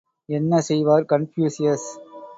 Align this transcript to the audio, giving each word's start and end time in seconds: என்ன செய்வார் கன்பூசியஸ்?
என்ன 0.29 0.61
செய்வார் 0.61 1.05
கன்பூசியஸ்? 1.05 1.87